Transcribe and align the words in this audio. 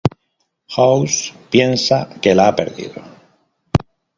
House 0.69 1.31
piensa 1.51 2.09
que 2.19 2.33
la 2.33 2.47
ha 2.47 2.55
perdido. 2.55 3.03